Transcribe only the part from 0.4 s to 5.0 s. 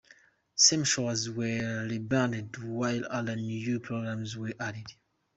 Some shows were rebranded while other new programs were added.